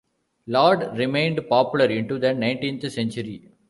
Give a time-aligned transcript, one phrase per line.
[0.47, 3.51] "Laude" remained popular into the nineteenth century.